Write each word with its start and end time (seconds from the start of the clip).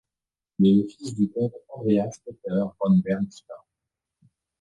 Il 0.57 0.67
est 0.67 0.81
le 0.81 0.87
fils 0.87 1.13
du 1.13 1.29
comte 1.29 1.53
Andreas 1.69 2.19
Peter 2.25 2.63
von 2.79 2.97
Bernstorff. 3.05 3.67